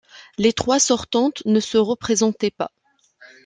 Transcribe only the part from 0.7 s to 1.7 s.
sortantes ne